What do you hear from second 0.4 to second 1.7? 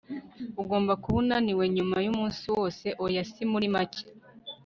ugomba kuba unaniwe